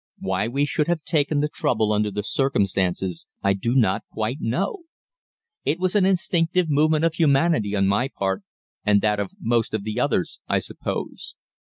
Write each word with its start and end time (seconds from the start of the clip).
Why 0.17 0.47
we 0.47 0.65
should 0.65 0.87
have 0.87 1.03
taken 1.03 1.41
the 1.41 1.47
trouble 1.47 1.91
under 1.93 2.09
the 2.09 2.23
circumstances 2.23 3.27
I 3.43 3.53
do 3.53 3.75
not 3.75 4.01
quite 4.11 4.39
know. 4.41 4.85
It 5.63 5.77
was 5.79 5.93
an 5.95 6.07
instinctive 6.07 6.71
movement 6.71 7.05
of 7.05 7.13
humanity 7.13 7.75
on 7.75 7.85
my 7.87 8.07
part, 8.07 8.41
and 8.83 9.01
that 9.01 9.19
of 9.19 9.33
most 9.39 9.75
of 9.75 9.83
the 9.83 9.99
others, 9.99 10.39
I 10.49 10.57
suppose. 10.57 11.35